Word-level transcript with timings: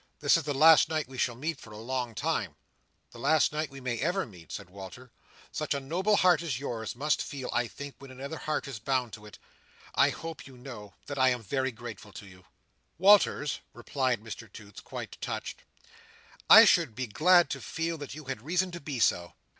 "This 0.19 0.35
is 0.35 0.41
the 0.41 0.53
last 0.55 0.89
night 0.89 1.07
we 1.07 1.19
shall 1.19 1.35
meet 1.35 1.59
for 1.59 1.69
a 1.71 1.77
long 1.77 2.15
time—the 2.15 3.19
last 3.19 3.53
night 3.53 3.69
we 3.69 3.79
may 3.79 3.99
ever 3.99 4.25
meet," 4.25 4.51
said 4.51 4.67
Walter. 4.71 5.11
"Such 5.51 5.75
a 5.75 5.79
noble 5.79 6.15
heart 6.15 6.41
as 6.41 6.59
yours, 6.59 6.95
must 6.95 7.21
feel, 7.21 7.51
I 7.53 7.67
think, 7.67 7.97
when 7.99 8.09
another 8.09 8.39
heart 8.39 8.67
is 8.67 8.79
bound 8.79 9.13
to 9.13 9.27
it. 9.27 9.37
I 9.93 10.09
hope 10.09 10.47
you 10.47 10.57
know 10.57 10.95
that 11.05 11.19
I 11.19 11.29
am 11.29 11.43
very 11.43 11.71
grateful 11.71 12.11
to 12.13 12.25
you?" 12.25 12.45
"Walters," 12.97 13.59
replied 13.73 14.21
Mr 14.21 14.51
Toots, 14.51 14.79
quite 14.81 15.21
touched, 15.21 15.59
"I 16.49 16.65
should 16.65 16.95
be 16.95 17.05
glad 17.05 17.51
to 17.51 17.61
feel 17.61 17.99
that 17.99 18.15
you 18.15 18.23
had 18.25 18.41
reason 18.41 18.71
to 18.71 18.79
be 18.79 18.99
so." 18.99 19.33